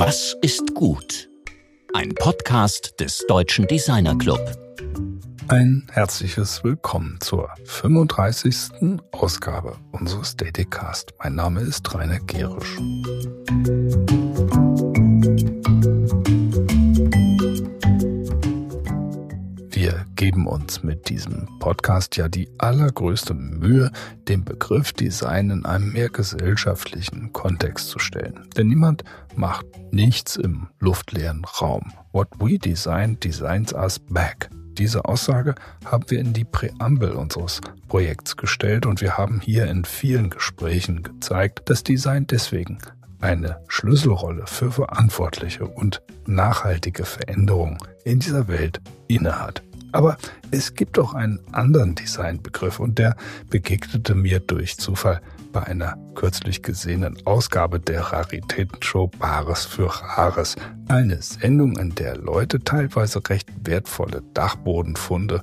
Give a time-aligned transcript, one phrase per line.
[0.00, 1.28] Was ist gut?
[1.92, 4.38] Ein Podcast des Deutschen Designer Club.
[5.48, 9.00] Ein herzliches Willkommen zur 35.
[9.10, 11.14] Ausgabe unseres Datycast.
[11.18, 12.78] Mein Name ist Rainer Gerisch.
[19.80, 23.92] Wir geben uns mit diesem Podcast ja die allergrößte Mühe,
[24.26, 28.48] den Begriff Design in einem mehr gesellschaftlichen Kontext zu stellen.
[28.56, 29.04] Denn niemand
[29.36, 31.92] macht nichts im luftleeren Raum.
[32.10, 34.50] What we design designs us back.
[34.72, 39.84] Diese Aussage haben wir in die Präambel unseres Projekts gestellt und wir haben hier in
[39.84, 42.78] vielen Gesprächen gezeigt, dass Design deswegen
[43.20, 49.62] eine Schlüsselrolle für verantwortliche und nachhaltige Veränderung in dieser Welt innehat.
[49.92, 50.16] Aber
[50.50, 53.16] es gibt auch einen anderen Designbegriff und der
[53.48, 55.20] begegnete mir durch Zufall
[55.52, 60.56] bei einer kürzlich gesehenen Ausgabe der Raritätenshow Bares für Rares.
[60.88, 65.42] Eine Sendung, in der Leute teilweise recht wertvolle Dachbodenfunde,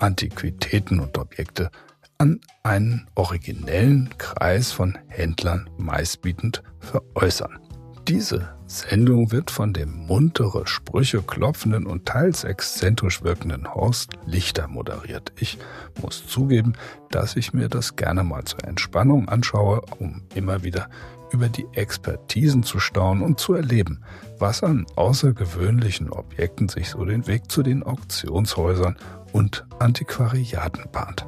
[0.00, 1.70] Antiquitäten und Objekte
[2.18, 7.58] an einen originellen Kreis von Händlern meistbietend veräußern.
[8.08, 15.32] Diese Sendung wird von dem muntere Sprüche klopfenden und teils exzentrisch wirkenden Horst Lichter moderiert.
[15.40, 15.56] Ich
[16.02, 16.74] muss zugeben,
[17.10, 20.90] dass ich mir das gerne mal zur Entspannung anschaue, um immer wieder
[21.32, 24.04] über die Expertisen zu staunen und zu erleben,
[24.38, 28.96] was an außergewöhnlichen Objekten sich so den Weg zu den Auktionshäusern
[29.32, 31.26] und Antiquariaten bahnt.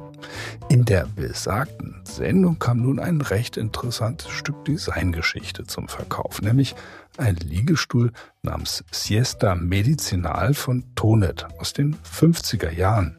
[0.69, 6.75] In der besagten Sendung kam nun ein recht interessantes Stück Designgeschichte zum Verkauf, nämlich
[7.17, 13.17] ein Liegestuhl namens Siesta Medicinal von Tonet aus den 50er Jahren.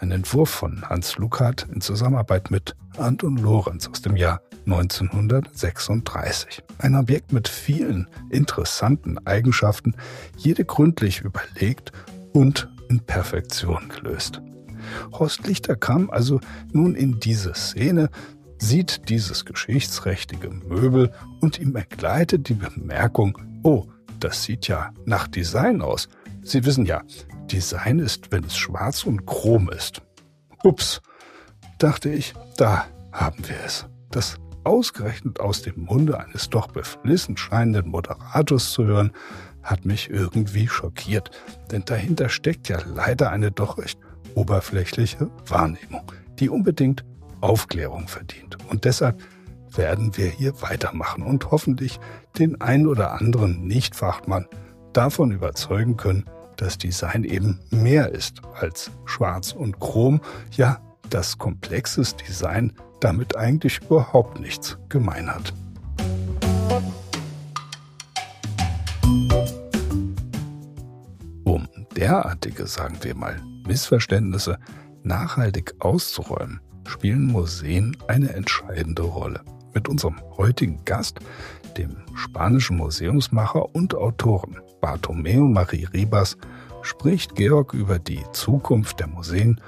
[0.00, 6.62] Ein Entwurf von Hans Lukat in Zusammenarbeit mit Anton Lorenz aus dem Jahr 1936.
[6.78, 9.94] Ein Objekt mit vielen interessanten Eigenschaften,
[10.36, 11.92] jede gründlich überlegt
[12.32, 14.42] und in Perfektion gelöst.
[15.12, 16.40] Horst Lichter kam also
[16.72, 18.10] nun in diese Szene,
[18.58, 23.86] sieht dieses geschichtsträchtige Möbel und ihm entgleitet die Bemerkung, oh,
[24.20, 26.08] das sieht ja nach Design aus.
[26.42, 27.02] Sie wissen ja,
[27.50, 30.02] Design ist, wenn es schwarz und chrom ist.
[30.62, 31.02] Ups,
[31.78, 33.86] dachte ich, da haben wir es.
[34.10, 39.12] Das ausgerechnet aus dem Munde eines doch beflissen scheinenden Moderators zu hören,
[39.62, 41.30] hat mich irgendwie schockiert,
[41.70, 43.98] denn dahinter steckt ja leider eine doch recht
[44.34, 47.04] oberflächliche Wahrnehmung, die unbedingt
[47.40, 48.56] Aufklärung verdient.
[48.70, 49.20] Und deshalb
[49.76, 51.98] werden wir hier weitermachen und hoffentlich
[52.38, 54.46] den ein oder anderen Nichtfachmann
[54.92, 56.24] davon überzeugen können,
[56.56, 60.20] dass Design eben mehr ist als Schwarz und Chrom,
[60.52, 60.80] ja,
[61.10, 65.52] dass komplexes Design damit eigentlich überhaupt nichts gemein hat.
[71.44, 74.58] Um derartige, sagen wir mal, Missverständnisse
[75.02, 79.40] nachhaltig auszuräumen, spielen Museen eine entscheidende Rolle.
[79.74, 81.18] Mit unserem heutigen Gast,
[81.76, 86.36] dem spanischen Museumsmacher und Autoren Bartomeo Marie Ribas,
[86.82, 89.60] spricht Georg über die Zukunft der Museen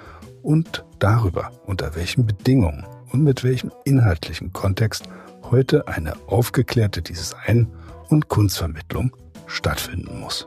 [0.42, 5.08] und darüber, unter welchen Bedingungen und mit welchem inhaltlichen Kontext
[5.50, 7.68] heute eine aufgeklärte Design-
[8.08, 10.46] und Kunstvermittlung stattfinden muss.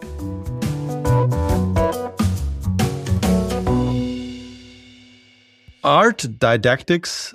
[5.84, 7.34] Art didactics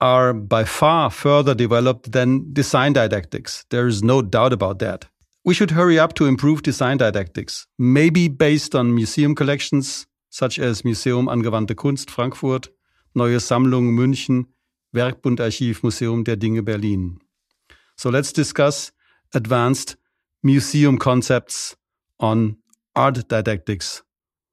[0.00, 3.64] are by far further developed than design didactics.
[3.70, 5.06] There is no doubt about that.
[5.44, 10.84] We should hurry up to improve design didactics, maybe based on museum collections such as
[10.84, 12.68] Museum Angewandte Kunst Frankfurt,
[13.14, 14.46] Neue Sammlung München,
[14.94, 17.18] Werkbundarchiv Museum der Dinge Berlin.
[17.96, 18.92] So let's discuss
[19.34, 19.96] advanced
[20.42, 21.76] museum concepts
[22.20, 22.56] on
[22.94, 24.02] art didactics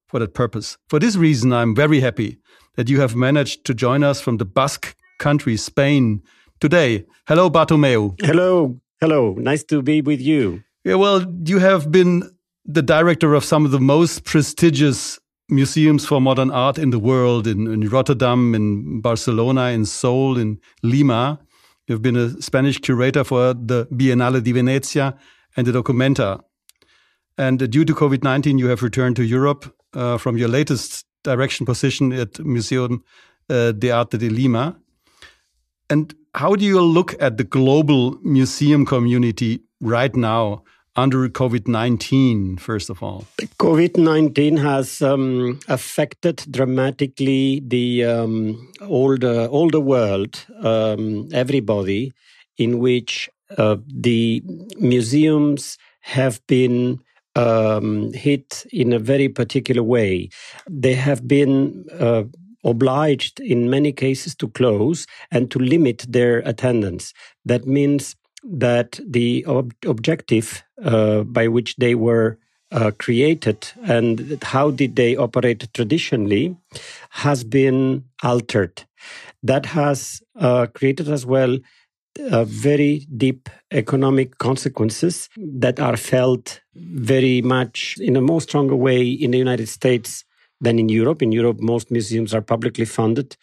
[0.07, 0.77] for that purpose.
[0.89, 2.37] For this reason, I'm very happy
[2.75, 6.21] that you have managed to join us from the Basque country, Spain,
[6.59, 7.05] today.
[7.27, 8.15] Hello, Bartomeu.
[8.21, 8.79] Hello.
[8.99, 9.35] Hello.
[9.37, 10.63] Nice to be with you.
[10.83, 12.23] Yeah, well, you have been
[12.65, 15.19] the director of some of the most prestigious
[15.49, 20.59] museums for modern art in the world in, in Rotterdam, in Barcelona, in Seoul, in
[20.83, 21.39] Lima.
[21.87, 25.15] You've been a Spanish curator for the Biennale di Venezia
[25.55, 26.41] and the Documenta.
[27.37, 31.65] And due to COVID 19, you have returned to Europe uh, from your latest direction
[31.65, 33.03] position at Museum
[33.49, 34.75] uh, de Arte de Lima.
[35.89, 40.63] And how do you look at the global museum community right now
[40.95, 43.25] under COVID 19, first of all?
[43.59, 52.11] COVID 19 has um, affected dramatically the, um, all, the, world, um, everybody,
[52.57, 54.41] in which uh, the
[54.79, 56.99] museums have been
[57.37, 60.29] um, hit in a very particular way.
[60.69, 62.23] They have been uh,
[62.63, 67.13] obliged in many cases to close and to limit their attendance.
[67.45, 72.37] That means that the ob- objective uh, by which they were
[72.71, 76.55] uh, created and how did they operate traditionally
[77.11, 78.83] has been altered.
[79.43, 81.57] That has uh, created as well
[82.31, 89.07] uh, very deep economic consequences that are felt very much in a more stronger way
[89.07, 90.23] in the United States
[90.61, 91.21] than in Europe.
[91.21, 93.37] In Europe, most museums are publicly funded,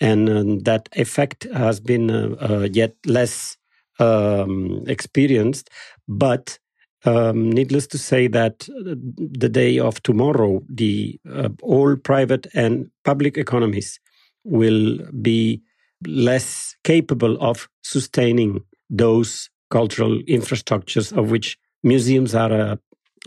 [0.00, 3.56] and um, that effect has been uh, uh, yet less
[3.98, 5.70] um, experienced.
[6.08, 6.58] But
[7.04, 12.90] um, needless to say that uh, the day of tomorrow, the uh, all private and
[13.04, 13.98] public economies
[14.44, 15.62] will be
[16.06, 22.78] less capable of sustaining those cultural infrastructures of which museums are a,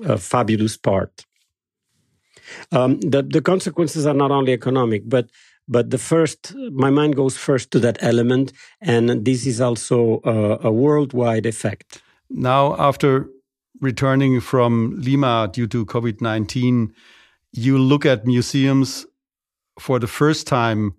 [0.04, 1.26] a fabulous part.
[2.72, 5.30] Um, the, the consequences are not only economic, but
[5.66, 10.68] but the first, my mind goes first to that element, and this is also a,
[10.68, 12.02] a worldwide effect.
[12.30, 13.30] Now, after
[13.80, 16.94] returning from Lima due to COVID 19,
[17.54, 19.06] you look at museums
[19.80, 20.96] for the first time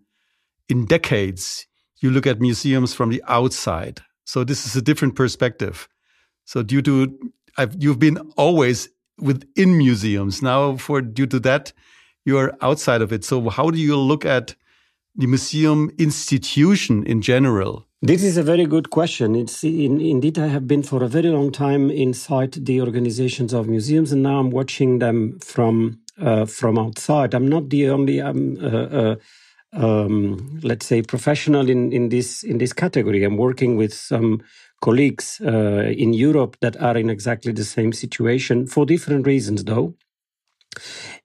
[0.69, 1.66] in decades.
[1.99, 4.00] You look at museums from the outside.
[4.25, 5.88] So, this is a different perspective.
[6.44, 8.88] So, due to I've, you've been always
[9.19, 10.43] within museums.
[10.43, 11.72] Now, for due to that,
[12.25, 13.25] you're outside of it.
[13.25, 14.55] So, how do you look at
[15.14, 17.87] the museum institution in general?
[18.02, 19.34] This is a very good question.
[19.34, 23.69] It's in, indeed I have been for a very long time inside the organizations of
[23.69, 27.34] museums, and now I'm watching them from uh, from outside.
[27.34, 29.17] I'm not the only uh, uh,
[29.75, 33.25] um, let's say professional in, in this in this category.
[33.25, 34.43] I'm working with some
[34.81, 39.94] colleagues uh, in Europe that are in exactly the same situation for different reasons, though.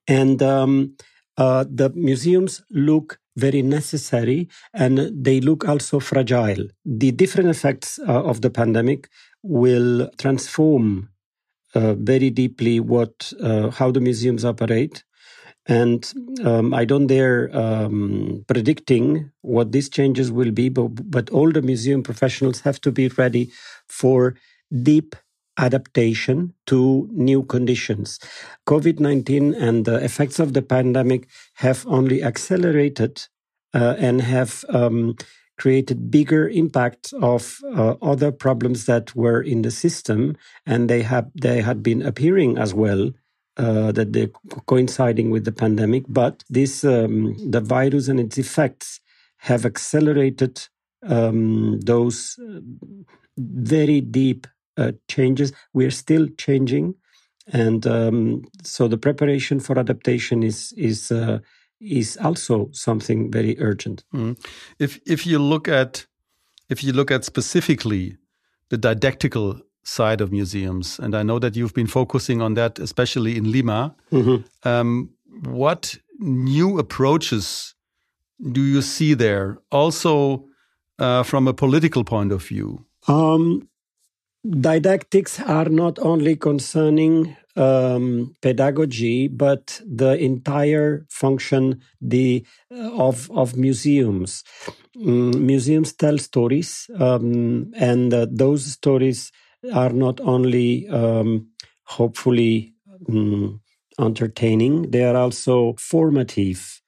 [0.08, 0.96] And um,
[1.38, 6.68] uh, the museums look very necessary and they look also fragile.
[6.86, 9.10] The different effects uh, of the pandemic
[9.44, 11.10] will transform
[11.76, 15.04] uh, very deeply what uh, how the museums operate.
[15.70, 16.12] And
[16.44, 21.62] um, I don't dare um, predicting what these changes will be, but, but all the
[21.62, 23.52] museum professionals have to be ready
[23.88, 24.36] for
[24.82, 25.16] deep
[25.60, 28.20] adaptation to new conditions.
[28.68, 33.28] COVID 19 and the effects of the pandemic have only accelerated
[33.76, 35.16] uh, and have um,
[35.60, 40.36] created bigger impacts of uh, other problems that were in the system,
[40.66, 43.12] and they have they had been appearing as well.
[43.60, 44.32] Uh, that they're
[44.68, 49.02] coinciding with the pandemic, but this um, the virus and its effects
[49.40, 50.62] have accelerated
[51.06, 52.62] um, those uh,
[53.38, 54.48] very deep
[54.78, 55.52] uh, changes.
[55.74, 56.96] We're still changing,
[57.52, 61.40] and um, so the preparation for adaptation is is uh,
[61.82, 64.06] is also something very urgent.
[64.14, 64.38] Mm.
[64.80, 66.08] If if you look at
[66.70, 68.16] if you look at specifically
[68.70, 73.36] the didactical side of museums, and I know that you've been focusing on that, especially
[73.36, 73.96] in Lima.
[74.12, 74.44] Mm -hmm.
[74.66, 75.10] um,
[75.48, 77.76] what new approaches
[78.38, 79.58] do you see there?
[79.70, 80.46] Also,
[81.00, 82.86] uh, from a political point of view.
[83.08, 83.70] Um,
[84.44, 93.56] didactics are not only concerning um, pedagogy, but the entire function the uh, of of
[93.58, 94.44] museums.
[94.96, 99.32] Mm, museums tell stories, um, and uh, those stories
[99.74, 101.48] are not only um,
[101.86, 102.74] hopefully
[103.10, 103.60] mm,
[104.00, 106.82] entertaining; they are also formative.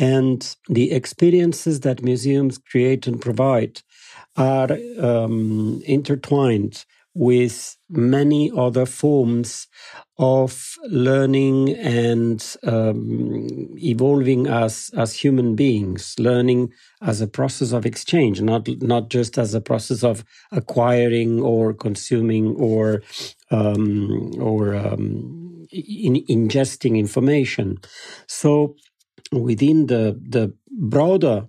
[0.00, 3.82] And the experiences that museums create and provide
[4.36, 4.70] are
[5.00, 6.84] um, intertwined
[7.14, 9.66] with many other forms
[10.18, 16.70] of learning and um, evolving as as human beings learning
[17.02, 22.54] as a process of exchange not not just as a process of acquiring or consuming
[22.56, 23.02] or
[23.50, 27.78] um, or um, in, ingesting information.
[28.26, 28.76] So
[29.32, 31.48] within the the broader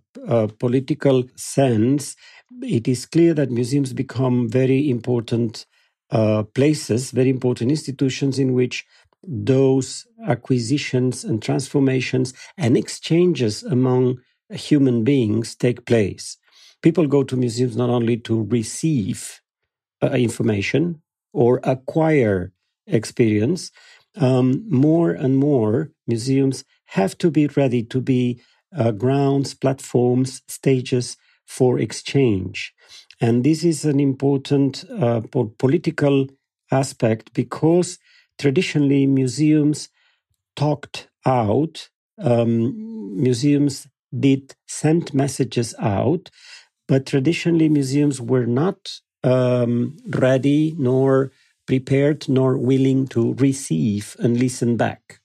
[0.59, 2.15] political sense
[2.61, 5.65] it is clear that museums become very important
[6.11, 8.85] uh, places, very important institutions in which
[9.23, 14.17] those acquisitions and transformations and exchanges among
[14.49, 16.37] human beings take place.
[16.81, 19.41] People go to museums not only to receive
[20.01, 21.01] uh, information
[21.33, 22.51] or acquire
[22.87, 23.71] experience,
[24.15, 28.41] um, more and more museums have to be ready to be
[28.75, 32.73] uh, grounds, platforms, stages for exchange.
[33.21, 35.21] And this is an important uh,
[35.57, 36.27] political
[36.71, 37.97] aspect because
[38.37, 39.89] traditionally museums
[40.55, 46.29] talked out, um, museums did send messages out,
[46.87, 51.31] but traditionally museums were not um, ready nor
[51.65, 55.19] prepared nor willing to receive and listen back.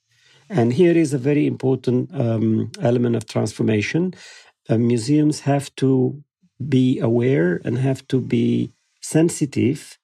[0.49, 4.15] And here is a very important um, element of transformation.
[4.69, 6.23] Uh, museums have to
[6.69, 9.99] be aware and have to be sensitive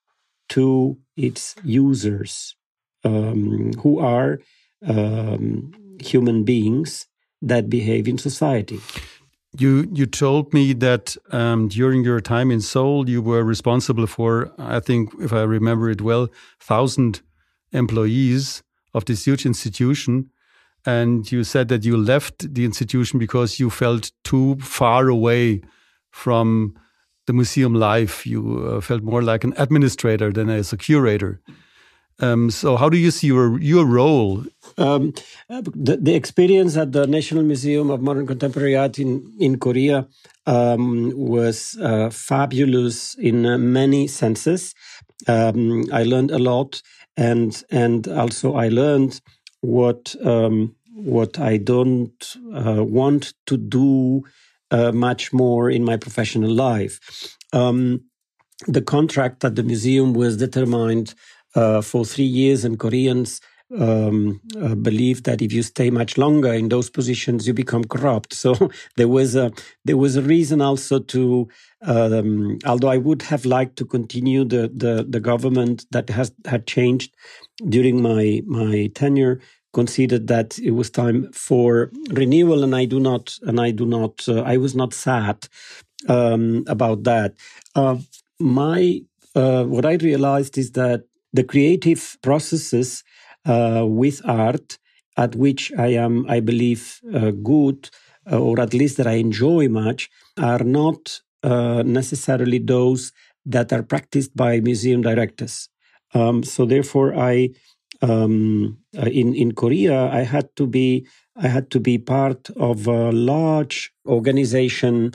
[0.51, 2.57] to its users,
[3.05, 4.41] um, who are
[4.87, 7.07] um, human beings
[7.41, 8.81] that behave in society.
[9.59, 14.53] You you told me that um, during your time in Seoul, you were responsible for,
[14.59, 16.29] I think, if I remember it well,
[16.61, 17.23] thousand
[17.73, 18.63] employees
[18.95, 20.31] of this huge institution.
[20.87, 25.61] And you said that you left the institution because you felt too far away
[26.11, 26.75] from
[27.27, 28.27] the museum life.
[28.27, 31.41] You uh, felt more like an administrator than as a curator.
[32.21, 34.45] Um, so, how do you see your your role?
[34.77, 35.13] Um,
[35.49, 40.07] the, the, experience at the National Museum of Modern Contemporary Art in in Korea
[40.47, 44.75] um, was uh, fabulous in uh, many senses.
[45.27, 46.83] Um, I learned a lot,
[47.17, 49.21] and and also I learned
[49.61, 54.23] what um, what I don't uh, want to do
[54.71, 57.01] uh, much more in my professional life.
[57.53, 58.05] Um,
[58.67, 61.15] the contract at the museum was determined
[61.55, 63.41] uh, for three years, and Koreans
[63.79, 68.35] um, uh, believe that if you stay much longer in those positions, you become corrupt.
[68.41, 69.53] So there was a
[69.85, 71.49] there was a reason also to,
[71.83, 76.67] um, although I would have liked to continue the the, the government that has had
[76.67, 77.15] changed
[77.69, 79.41] during my my tenure
[79.73, 84.29] considered that it was time for renewal and i do not and i do not
[84.29, 85.47] uh, i was not sad
[86.09, 87.35] um, about that
[87.77, 87.97] uh,
[88.39, 89.01] my
[89.35, 93.05] uh, what i realized is that the creative processes
[93.47, 94.79] with art
[95.17, 97.91] at which i am i believe uh, good
[98.31, 103.13] uh, or at least that i enjoy much are not necessarily those
[103.47, 105.69] that are practiced by museum directors
[106.15, 107.49] um, so therefore i
[108.03, 111.07] um, uh, in in Korea, I had to be
[111.37, 115.13] I had to be part of a large organization.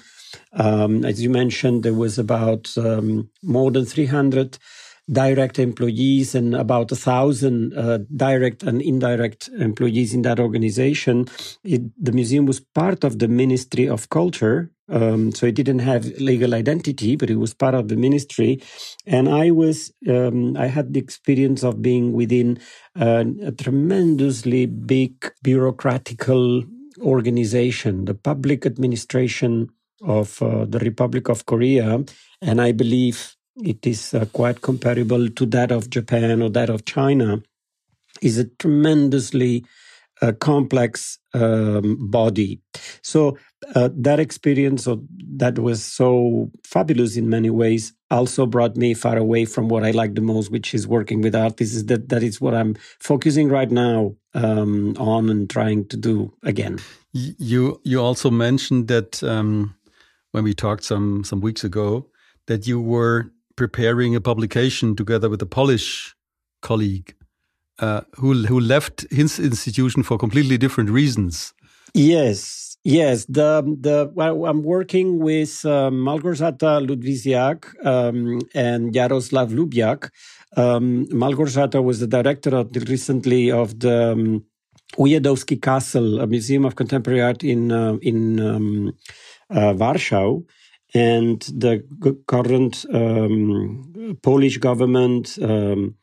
[0.53, 4.57] Um, as you mentioned, there was about um, more than 300
[5.11, 11.25] direct employees and about a thousand uh, direct and indirect employees in that organization.
[11.63, 16.05] It, the museum was part of the Ministry of Culture, um, so it didn't have
[16.19, 18.61] legal identity, but it was part of the ministry.
[19.05, 22.59] And I was, um, I had the experience of being within
[22.95, 26.67] a, a tremendously big bureaucratical
[26.99, 29.69] organization, the public administration
[30.01, 32.03] of uh, the Republic of Korea.
[32.41, 36.85] And I believe it is uh, quite comparable to that of Japan or that of
[36.85, 37.41] China,
[38.21, 39.65] is a tremendously
[40.21, 42.61] uh, complex um, body.
[43.01, 43.37] So
[43.75, 45.03] uh, that experience of,
[45.37, 49.91] that was so fabulous in many ways also brought me far away from what I
[49.91, 51.83] like the most, which is working with artists.
[51.83, 56.79] That that is what I'm focusing right now um, on and trying to do again.
[57.11, 59.75] You you also mentioned that um,
[60.31, 62.09] when we talked some some weeks ago
[62.47, 66.15] that you were preparing a publication together with a Polish
[66.61, 67.15] colleague
[67.79, 71.53] uh, who who left his institution for completely different reasons.
[71.93, 73.25] Yes, yes.
[73.25, 80.09] The the well, I'm working with uh, Malgorzata Ludwisiak um, and Jaroslav Lubiak.
[80.57, 84.45] Um, Malgorzata was the director of the, recently of the um,
[84.97, 88.93] Ujazdowski Castle, a museum of contemporary art in uh, in um,
[89.49, 90.39] uh, Warsaw
[90.95, 91.83] and the
[92.27, 95.95] current um, Polish government um,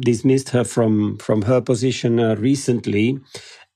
[0.00, 3.18] dismissed her from from her position uh, recently.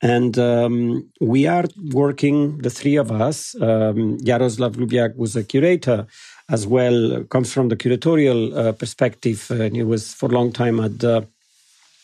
[0.03, 3.55] And um, we are working, the three of us.
[3.57, 6.07] Um, Jaroslav Lubiak was a curator
[6.49, 10.81] as well, comes from the curatorial uh, perspective, and he was for a long time
[10.81, 11.29] at the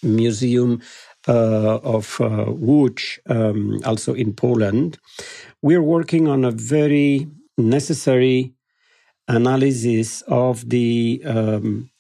[0.02, 0.82] Museum
[1.26, 4.98] uh, of uh, Łódź, um, also in Poland.
[5.62, 8.54] We're working on a very necessary
[9.28, 11.90] analysis of the um,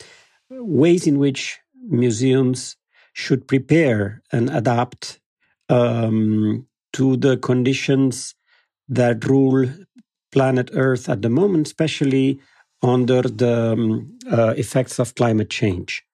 [0.50, 1.58] ways in which
[1.88, 2.76] museums
[3.12, 5.20] should prepare and adapt
[5.68, 8.34] um, to the conditions
[8.88, 9.66] that rule
[10.30, 12.38] planet Earth at the moment, especially
[12.82, 16.05] under the um, uh, effects of climate change.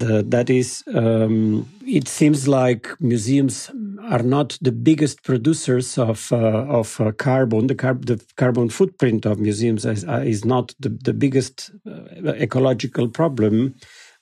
[0.00, 3.70] That is, um, it seems like museums
[4.02, 7.66] are not the biggest producers of uh, of uh, carbon.
[7.66, 12.32] The, car- the, carbon footprint of museums is, uh, is not the, the biggest uh,
[12.32, 13.74] ecological problem,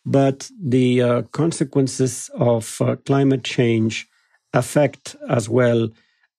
[0.04, 4.08] but the uh, consequences of climate change
[4.52, 5.90] affect as well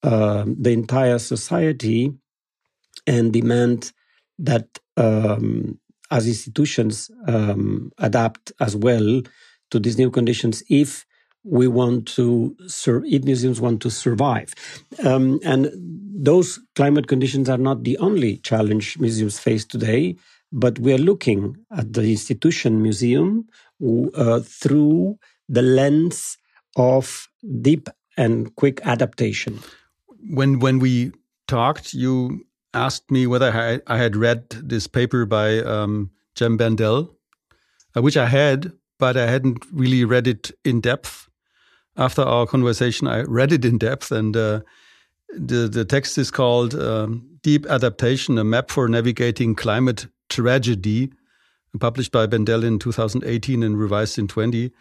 [0.03, 2.11] uh, the entire society
[3.07, 3.93] and demand
[4.37, 5.79] that um,
[6.11, 9.21] as institutions um, adapt as well
[9.71, 11.05] to these new conditions if
[11.43, 14.53] we want to if museums want to survive.
[15.03, 20.15] Um, and those climate conditions are not the only challenge museums face today
[20.51, 23.47] but we are looking at the institution museum
[24.15, 26.37] uh, through the lens
[26.75, 27.27] of
[27.61, 29.59] deep and quick adaptation.
[30.29, 31.11] When when we
[31.47, 37.15] talked you asked me whether I, had read this paper by um, Jem Bendell,
[37.95, 41.29] uh, which I had, but I hadn't really read it in depth.
[41.97, 44.61] After our conversation, I read it in depth, and uh,
[45.35, 51.11] the the text is called um, "Deep Adaptation: A Map for Navigating Climate Tragedy,"
[51.79, 54.71] published by Bendell in 2018 and revised in 20.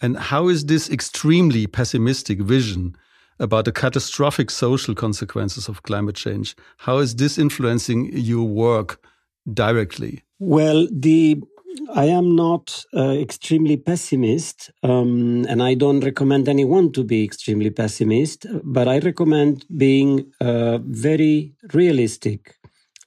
[0.00, 2.96] And how is this extremely pessimistic vision
[3.42, 6.56] about the catastrophic social consequences of climate change.
[6.78, 9.04] How is this influencing your work
[9.52, 10.22] directly?
[10.38, 11.42] Well, the
[11.94, 17.70] I am not uh, extremely pessimist, um, and I don't recommend anyone to be extremely
[17.70, 22.56] pessimist, but I recommend being uh, very realistic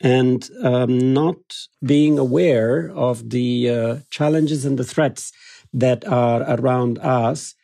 [0.01, 1.37] and um, not
[1.83, 5.31] being aware of the uh, challenges and the threats
[5.73, 7.55] that are around us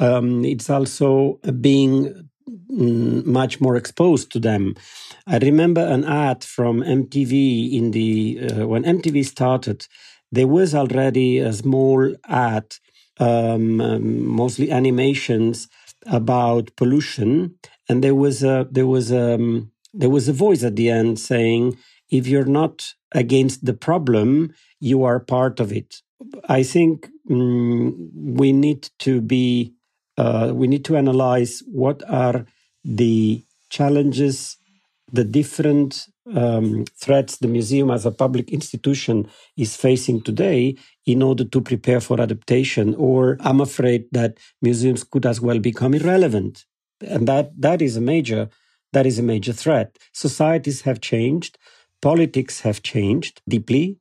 [0.00, 2.28] um, it's also being
[2.70, 4.74] mm, much more exposed to them.
[5.26, 9.86] I remember an ad from MTV in the uh, when MTV started.
[10.30, 12.76] There was already a small ad,
[13.18, 15.68] um, um, mostly animations
[16.06, 17.54] about pollution,
[17.88, 21.18] and there was a there was a um, there was a voice at the end
[21.18, 21.76] saying,
[22.10, 25.96] "If you're not against the problem, you are part of it."
[26.48, 29.74] I think mm, we need to be
[30.18, 32.44] uh, we need to analyze what are
[32.84, 34.56] the challenges,
[35.12, 40.76] the different um, threats the museum as a public institution is facing today
[41.06, 42.96] in order to prepare for adaptation.
[42.96, 46.64] Or I'm afraid that museums could as well become irrelevant.
[47.00, 48.48] And that, that is a major
[48.94, 49.98] that is a major threat.
[50.12, 51.58] Societies have changed,
[52.00, 53.98] politics have changed deeply.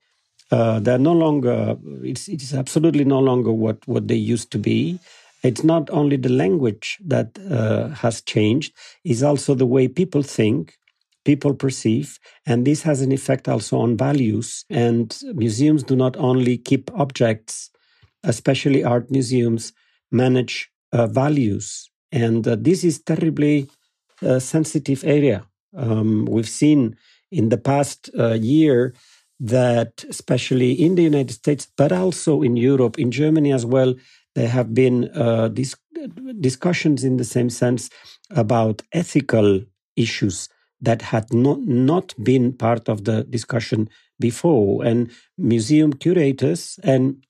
[0.49, 4.97] Uh, they're no longer it's, it's absolutely no longer what, what they used to be
[5.43, 8.73] it's not only the language that uh, has changed,
[9.03, 10.77] it's also the way people think,
[11.25, 14.65] people perceive, and this has an effect also on values.
[14.69, 17.69] And museums do not only keep objects,
[18.23, 19.73] especially art museums,
[20.11, 21.89] manage uh, values.
[22.11, 23.69] And uh, this is terribly
[24.23, 25.45] uh, sensitive area.
[25.75, 26.95] Um, we've seen
[27.31, 28.93] in the past uh, year
[29.39, 33.93] that, especially in the United States, but also in Europe, in Germany as well,
[34.37, 35.75] there have been uh, dis-
[36.39, 37.89] discussions in the same sense
[38.29, 39.61] about ethical
[39.95, 40.47] issues
[40.79, 44.85] that had not, not been part of the discussion before.
[44.85, 47.25] And museum curators and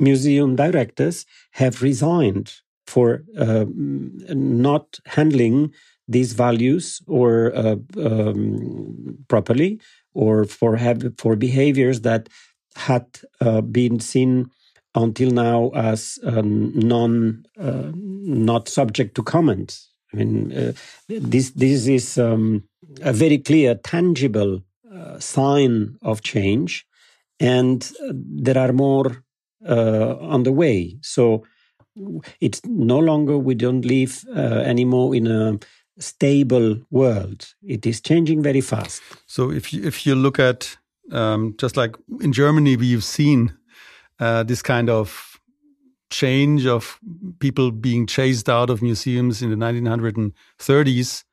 [0.00, 2.54] museum directors have resigned
[2.86, 5.74] for uh, not handling
[6.08, 9.78] these values or uh, um, properly
[10.14, 12.30] or for have, for behaviors that
[12.74, 13.06] had
[13.42, 14.50] uh, been seen
[14.94, 19.80] until now as um, non uh, not subject to comment.
[20.12, 20.72] I mean, uh,
[21.08, 22.64] this this is um,
[23.00, 24.62] a very clear, tangible
[24.94, 26.86] uh, sign of change,
[27.40, 29.24] and uh, there are more
[29.66, 30.98] uh, on the way.
[31.02, 31.44] So
[32.40, 35.58] it's no longer we don't live uh, anymore in a
[35.98, 37.54] stable world.
[37.62, 39.02] It is changing very fast.
[39.26, 40.76] So if you, if you look at
[41.10, 43.52] um, just like in Germany, we've seen
[44.20, 45.40] uh, this kind of
[46.12, 47.00] change of
[47.38, 51.24] people being chased out of museums in the 1930s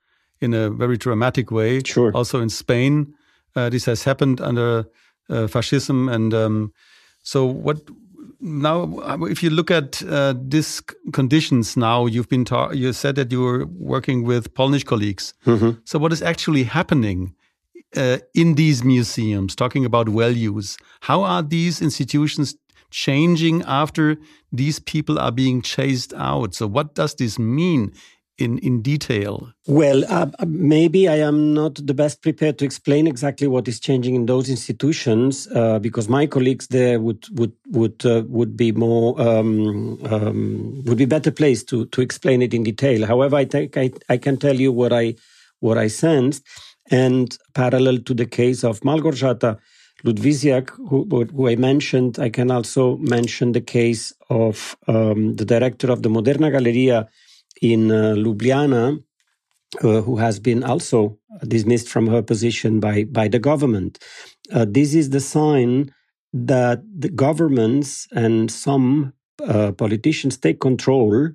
[0.41, 1.81] in a very dramatic way.
[1.83, 2.11] Sure.
[2.15, 3.13] Also in Spain,
[3.55, 4.85] uh, this has happened under
[5.29, 6.73] uh, fascism, and um,
[7.23, 7.77] so what?
[8.41, 13.41] Now, if you look at uh, these conditions now, you've been you said that you
[13.41, 15.33] were working with Polish colleagues.
[15.45, 15.77] Mm -hmm.
[15.83, 17.35] So, what is actually happening
[17.97, 19.55] uh, in these museums?
[19.55, 22.55] Talking about values, how are these institutions
[22.89, 24.17] changing after
[24.51, 26.55] these people are being chased out.
[26.55, 27.93] So, what does this mean
[28.39, 29.51] in, in detail?
[29.67, 33.79] Well, uh, uh, maybe I am not the best prepared to explain exactly what is
[33.79, 38.71] changing in those institutions uh, because my colleagues there would would would uh, would be
[38.71, 43.05] more um, um, would be better placed to to explain it in detail.
[43.05, 45.15] However, I think I, I can tell you what I
[45.59, 46.43] what I sensed,
[46.89, 49.59] and parallel to the case of Małgorzata
[50.03, 55.91] Ludwisiak, who, who, I mentioned, I can also mention the case of um, the director
[55.91, 57.07] of the Moderna Galerija
[57.61, 59.03] in uh, Ljubljana,
[59.83, 63.99] uh, who has been also dismissed from her position by, by the government.
[64.51, 65.93] Uh, this is the sign
[66.31, 69.13] that the governments and some
[69.47, 71.29] uh, politicians take control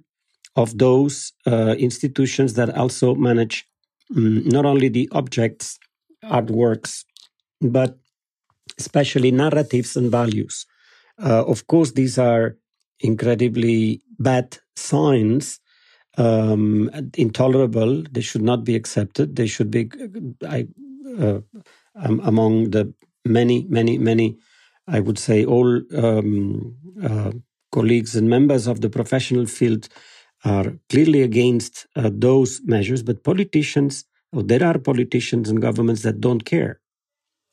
[0.56, 3.66] of those uh, institutions that also manage
[4.16, 5.78] um, not only the objects,
[6.24, 7.04] artworks,
[7.60, 7.98] but
[8.78, 10.66] especially narratives and values.
[11.22, 12.56] Uh, of course, these are
[13.00, 15.60] incredibly bad signs,
[16.16, 18.02] um, intolerable.
[18.10, 19.36] They should not be accepted.
[19.36, 19.90] They should be,
[20.46, 20.66] I,
[21.18, 21.40] uh,
[21.94, 22.92] among the
[23.24, 24.38] many, many, many,
[24.86, 27.32] I would say, all um, uh,
[27.72, 29.88] colleagues and members of the professional field
[30.44, 33.02] are clearly against uh, those measures.
[33.02, 36.80] But politicians, or there are politicians and governments that don't care.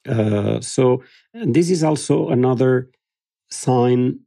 [0.08, 2.90] Uh, so this is also another
[3.50, 4.20] sign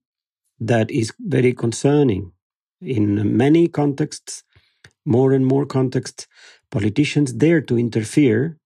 [0.60, 2.32] that is very concerning
[2.80, 4.42] in many contexts,
[5.04, 6.26] more and more contexts.
[6.70, 8.58] Politicians dare to interfere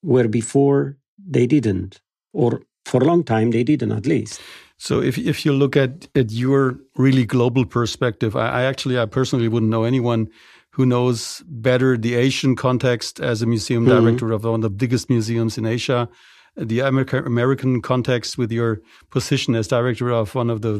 [0.00, 2.00] where before they didn't,
[2.32, 4.40] or for a long time they didn't at least.
[4.78, 9.06] So if if you look at at your really global perspective, I, I actually I
[9.06, 10.28] personally wouldn't know anyone
[10.70, 14.00] who knows better the Asian context as a museum mm -hmm.
[14.00, 16.08] director of one of the biggest museums in Asia
[16.56, 20.74] the America, American context with your position as director of one of the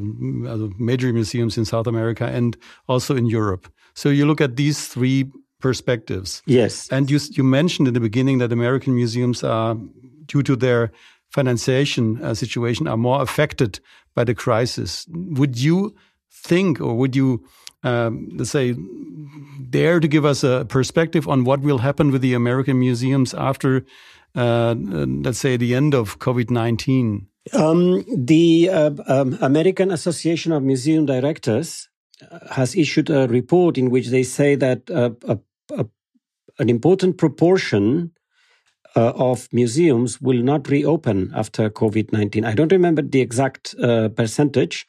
[0.48, 2.56] uh, major museums in South America and
[2.88, 3.68] also in Europe.
[3.94, 6.42] So you look at these three perspectives.
[6.46, 6.88] Yes.
[6.90, 9.76] And you, you mentioned in the beginning that American museums are,
[10.26, 10.92] due to their
[11.30, 13.80] financiation uh, situation, are more affected
[14.14, 15.06] by the crisis.
[15.10, 15.94] Would you
[16.30, 17.44] think or would you,
[17.82, 18.74] um, let's say,
[19.70, 23.84] dare to give us a perspective on what will happen with the American museums after
[24.36, 27.26] uh, let's say, the end of COVID 19?
[27.52, 31.88] Um, the uh, um, American Association of Museum Directors
[32.30, 35.38] uh, has issued a report in which they say that uh, a,
[35.70, 35.86] a,
[36.58, 38.12] an important proportion
[38.94, 42.44] uh, of museums will not reopen after COVID 19.
[42.44, 44.86] I don't remember the exact uh, percentage,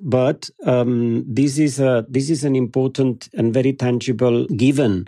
[0.00, 5.06] but um, this is a, this is an important and very tangible given.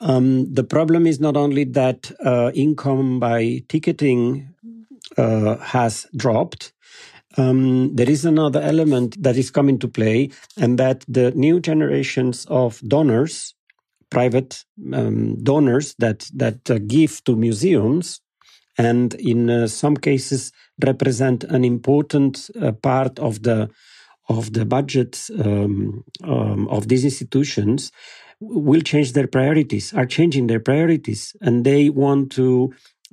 [0.00, 4.48] Um, the problem is not only that uh, income by ticketing
[5.16, 6.72] uh, has dropped.
[7.36, 12.46] Um, there is another element that is coming to play, and that the new generations
[12.46, 13.54] of donors,
[14.10, 18.20] private um, donors that that uh, give to museums,
[18.76, 20.52] and in uh, some cases
[20.84, 23.70] represent an important uh, part of the
[24.28, 27.92] of the budget um, um, of these institutions
[28.40, 32.72] will change their priorities are changing their priorities and they want to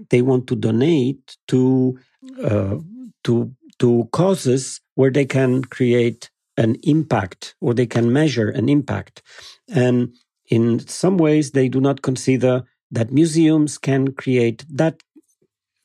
[0.10, 1.98] they want to donate to
[2.44, 2.78] uh,
[3.24, 9.24] to to causes where they can create an impact or they can measure an impact.
[9.70, 10.14] And
[10.48, 15.02] in some ways they do not consider that museums can create that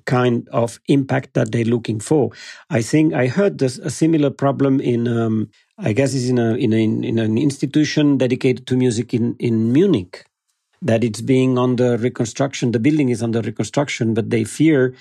[0.07, 2.31] kind of impact that they're looking for.
[2.71, 6.55] I think I heard this, a similar problem in, um, I guess, is in a,
[6.55, 10.25] in a in an institution dedicated to music in in Munich,
[10.83, 12.73] that it's being under reconstruction.
[12.73, 14.95] The building is under reconstruction, but they fear.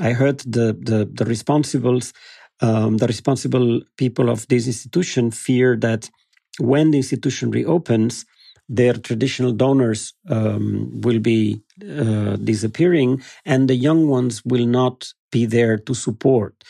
[0.00, 2.12] I heard the the the responsibles,
[2.60, 6.10] um, the responsible people of this institution fear that
[6.58, 8.26] when the institution reopens,
[8.68, 15.46] their traditional donors um, will be uh, disappearing and the young ones will not be
[15.46, 16.64] there to support.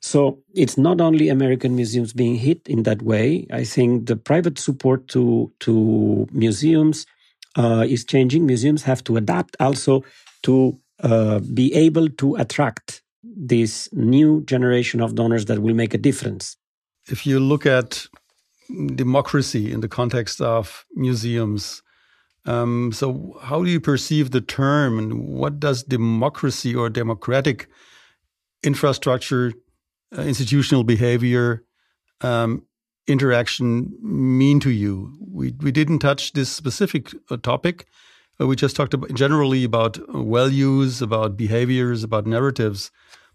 [0.00, 3.46] So it's not only American museums being hit in that way.
[3.52, 7.06] I think the private support to to museums
[7.56, 8.46] uh, is changing.
[8.46, 10.04] Museums have to adapt also
[10.42, 15.98] to uh, be able to attract this new generation of donors that will make a
[15.98, 16.56] difference.
[17.08, 18.06] If you look at
[18.94, 21.82] democracy in the context of museums.
[22.44, 27.68] Um, so, how do you perceive the term, and what does democracy or democratic
[28.62, 29.52] infrastructure,
[30.16, 31.64] uh, institutional behavior,
[32.20, 32.66] um,
[33.06, 35.16] interaction mean to you?
[35.20, 37.86] We we didn't touch this specific uh, topic.
[38.40, 42.90] Uh, we just talked about generally about values, about behaviors, about narratives.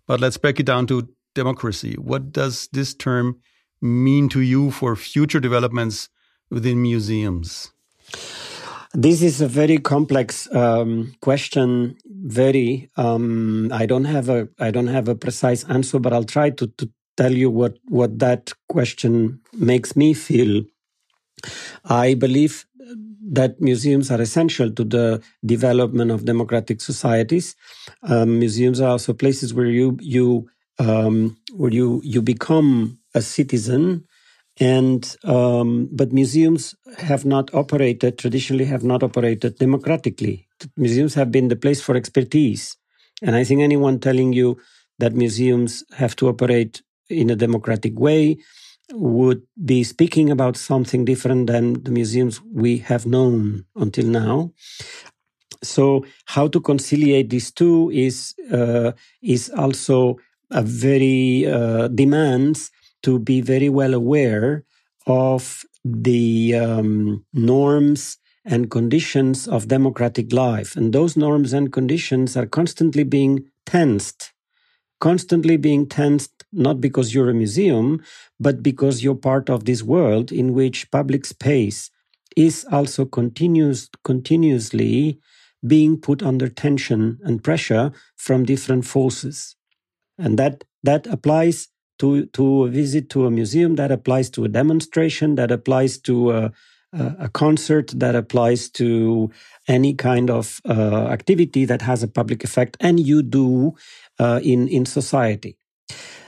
[0.05, 1.93] But let's break it down to democracy.
[1.95, 3.39] What does this term
[3.81, 6.09] mean to you for future developments
[6.49, 7.71] within museums?
[8.93, 11.97] This is a very complex um, question.
[12.05, 16.49] Very, um, I don't have a, I don't have a precise answer, but I'll try
[16.51, 20.63] to, to tell you what what that question makes me feel.
[21.85, 22.65] I believe
[23.29, 27.55] that museums are essential to the development of democratic societies.
[28.03, 33.83] Um, museums are also places where you you um, where you you become a citizen
[34.59, 35.01] and
[35.35, 36.63] um, but museums
[36.97, 40.47] have not operated traditionally have not operated democratically.
[40.75, 42.63] Museums have been the place for expertise
[43.21, 44.57] and i think anyone telling you
[44.99, 48.37] that museums have to operate in a democratic way
[48.93, 54.51] would be speaking about something different than the museums we have known until now.
[55.63, 60.17] So how to conciliate these two is uh, is also
[60.51, 62.71] a very uh, demands
[63.03, 64.63] to be very well aware
[65.05, 70.75] of the um, norms and conditions of democratic life.
[70.75, 74.33] And those norms and conditions are constantly being tensed,
[74.99, 78.01] constantly being tensed, not because you're a museum,
[78.39, 81.91] but because you're part of this world in which public space
[82.35, 85.19] is also continuous, continuously
[85.65, 89.55] being put under tension and pressure from different forces.
[90.17, 91.67] And that, that applies
[91.99, 96.31] to, to a visit to a museum, that applies to a demonstration, that applies to
[96.31, 96.51] a,
[96.93, 99.29] a concert, that applies to
[99.67, 103.75] any kind of uh, activity that has a public effect, and you do
[104.19, 105.57] uh, in in society.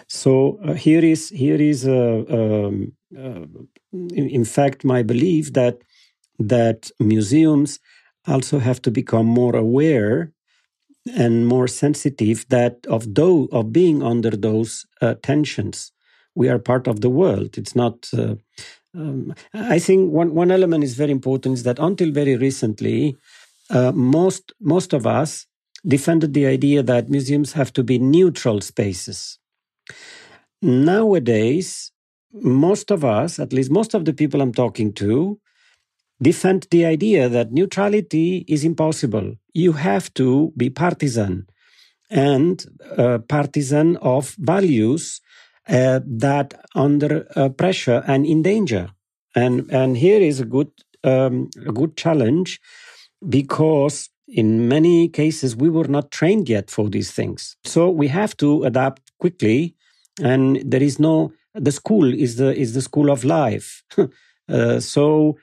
[0.07, 3.45] So uh, here is here is uh, um, uh,
[3.91, 5.77] in, in, fact my belief that
[6.39, 7.79] that museums
[8.27, 10.31] also have to become more aware
[11.17, 15.91] and more sensitive that of those of being under those uh, tensions.
[16.35, 17.57] We are part of the world.
[17.57, 18.35] It's not uh,
[18.95, 23.15] um, i think one, one element is very important is that until very recently
[23.69, 25.45] uh, most most of us
[25.85, 29.39] defended the idea that museums have to be neutral spaces.
[30.61, 31.91] Nowadays
[32.33, 35.39] most of us at least most of the people i'm talking to
[36.21, 39.35] defend the idea that neutrality is impossible.
[39.53, 41.47] You have to be partisan
[42.09, 42.65] and
[42.97, 45.21] uh, partisan of values
[45.67, 48.89] uh, that under uh, pressure and in danger.
[49.35, 50.71] And and here is a good
[51.03, 52.59] um, a good challenge
[53.27, 57.55] because in many cases we were not trained yet for these things.
[57.63, 59.75] So we have to adapt quickly,
[60.21, 63.83] and there is no the school is the is the school of life.
[64.49, 65.37] Uh, so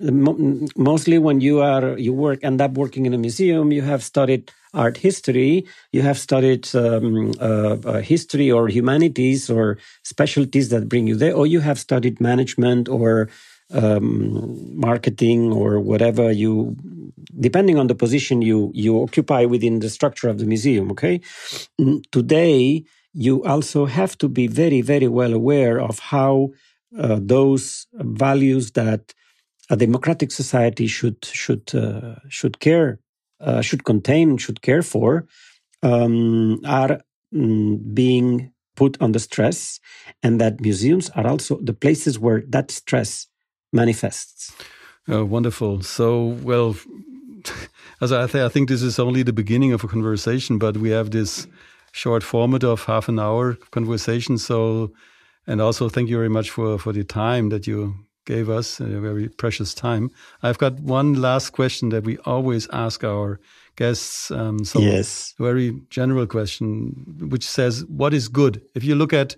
[0.00, 4.50] mostly when you are you work end up working in a museum you have studied
[4.74, 11.06] art history you have studied um, uh, uh, history or humanities or specialties that bring
[11.06, 13.28] you there or you have studied management or
[13.72, 16.76] um, marketing or whatever you
[17.38, 21.20] depending on the position you you occupy within the structure of the museum okay?
[21.80, 26.50] Mm, today you also have to be very very well aware of how
[26.98, 29.14] uh, those values that
[29.70, 32.98] a democratic society should should uh, should care
[33.40, 35.26] uh, should contain should care for
[35.82, 37.00] um, are
[37.34, 39.80] um, being put under stress,
[40.22, 43.26] and that museums are also the places where that stress
[43.72, 44.52] manifests.
[45.08, 45.82] Oh, wonderful.
[45.82, 46.76] So, well,
[48.00, 50.90] as I, th I think this is only the beginning of a conversation, but we
[50.90, 51.46] have this
[51.92, 54.38] short format of half an hour conversation.
[54.38, 54.92] So,
[55.46, 58.86] and also thank you very much for for the time that you gave us a
[58.86, 60.10] very precious time.
[60.42, 63.40] I've got one last question that we always ask our
[63.76, 64.30] guests.
[64.30, 65.34] Um, so yes.
[65.38, 66.94] very general question,
[67.28, 68.62] which says, what is good?
[68.74, 69.36] If you look at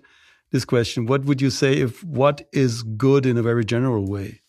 [0.51, 4.41] this question, what would you say if what is good in a very general way?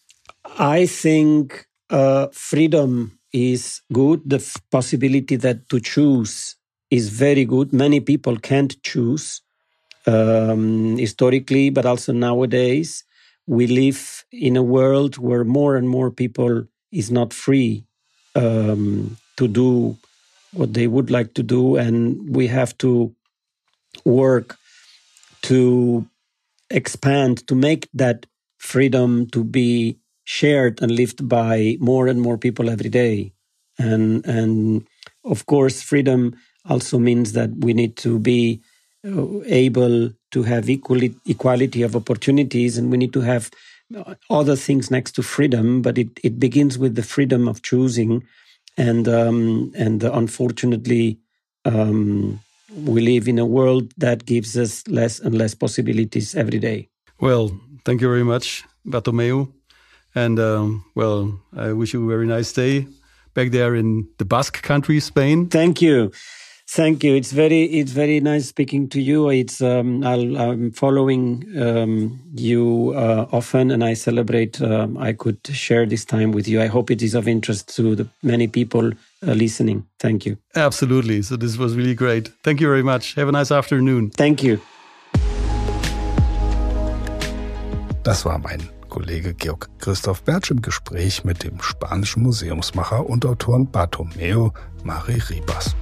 [0.59, 4.23] I think uh, freedom is good.
[4.25, 6.57] The possibility that to choose
[6.91, 7.73] is very good.
[7.73, 9.41] Many people can't choose
[10.07, 13.05] um, historically, but also nowadays
[13.47, 17.85] we live in a world where more and more people is not free
[18.35, 19.97] um, to do
[20.53, 23.15] what they would like to do, and we have to
[24.05, 24.57] work
[25.43, 26.07] to
[26.71, 28.27] expand to make that
[28.59, 33.33] freedom to be shared and lived by more and more people every day.
[33.79, 34.87] And and
[35.25, 36.35] of course freedom
[36.69, 38.61] also means that we need to be
[39.07, 43.51] uh, able to have equally, equality of opportunities, and we need to have
[44.29, 45.81] other things next to freedom.
[45.81, 48.23] But it, it begins with the freedom of choosing,
[48.77, 51.17] and um, and unfortunately,
[51.65, 52.39] um,
[52.85, 56.89] we live in a world that gives us less and less possibilities every day.
[57.19, 59.51] Well, thank you very much, Bartomeu,
[60.15, 62.87] and um, well, I wish you a very nice day
[63.33, 65.49] back there in the Basque country, Spain.
[65.49, 66.13] Thank you.
[66.77, 67.15] Thank you.
[67.15, 69.31] It's very it's very nice speaking to you.
[69.31, 74.61] It's um, i am following um, you uh, often, and I celebrate.
[74.61, 76.61] Um, I could share this time with you.
[76.61, 78.93] I hope it is of interest to the many people
[79.27, 79.87] uh, listening.
[79.99, 80.37] Thank you.
[80.55, 81.23] Absolutely.
[81.23, 82.31] So this was really great.
[82.43, 83.15] Thank you very much.
[83.15, 84.11] Have a nice afternoon.
[84.11, 84.59] Thank you.
[88.03, 88.61] Das war mein
[88.91, 94.53] Kollege Georg Christoph Bertsch im Gespräch mit dem spanischen Museumsmacher und Autoren Bartomeo
[94.85, 95.75] Mari Ribas.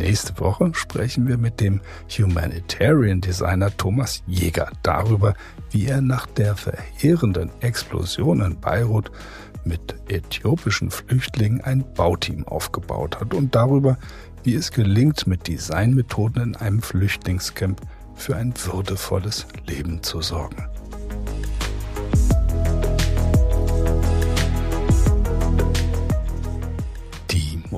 [0.00, 5.34] Nächste Woche sprechen wir mit dem Humanitarian Designer Thomas Jäger darüber,
[5.72, 9.12] wie er nach der verheerenden Explosion in Beirut
[9.62, 13.98] mit äthiopischen Flüchtlingen ein Bauteam aufgebaut hat und darüber,
[14.42, 17.82] wie es gelingt, mit Designmethoden in einem Flüchtlingscamp
[18.14, 20.66] für ein würdevolles Leben zu sorgen.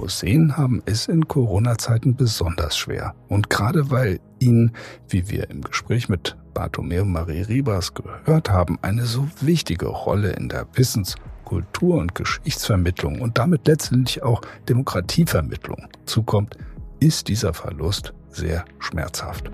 [0.02, 3.14] Museen haben es in Corona-Zeiten besonders schwer.
[3.28, 4.72] Und gerade weil ihnen,
[5.08, 10.48] wie wir im Gespräch mit Bartomeu Marie Ribas gehört haben, eine so wichtige Rolle in
[10.48, 16.56] der Wissens- Kultur- und Geschichtsvermittlung und damit letztendlich auch Demokratievermittlung zukommt,
[16.98, 19.50] ist dieser Verlust sehr schmerzhaft.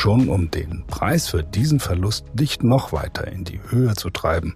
[0.00, 4.54] Schon um den Preis für diesen Verlust nicht noch weiter in die Höhe zu treiben,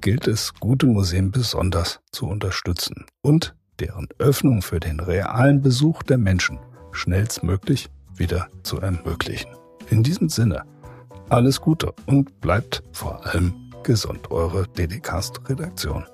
[0.00, 6.18] gilt es, gute Museen besonders zu unterstützen und deren Öffnung für den realen Besuch der
[6.18, 6.58] Menschen
[6.90, 9.52] schnellstmöglich wieder zu ermöglichen.
[9.88, 10.64] In diesem Sinne,
[11.28, 16.04] alles Gute und bleibt vor allem gesund, eure DDcast-Redaktion.